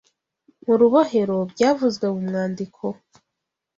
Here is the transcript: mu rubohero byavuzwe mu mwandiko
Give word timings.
mu 0.65 0.73
rubohero 0.79 1.37
byavuzwe 1.53 2.05
mu 2.13 2.21
mwandiko 2.27 2.83